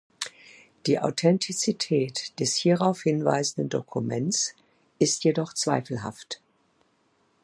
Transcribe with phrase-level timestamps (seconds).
[0.87, 4.55] Die Authentizität des hierauf hinweisenden Dokuments
[4.97, 6.41] ist jedoch zweifelhaft.